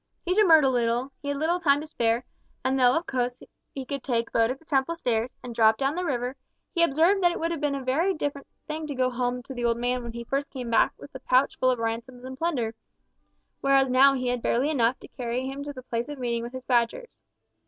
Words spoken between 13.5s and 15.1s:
whereas now he had barely enough to